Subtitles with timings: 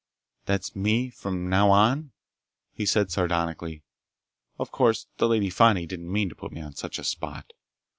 [0.45, 2.11] "That's me from now on?"
[2.71, 3.83] he said sardonically.
[4.57, 7.53] "Of course the Lady Fani didn't mean to put me on such a spot!"